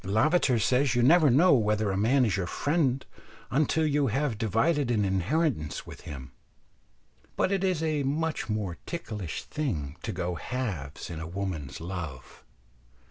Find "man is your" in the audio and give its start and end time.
1.95-2.47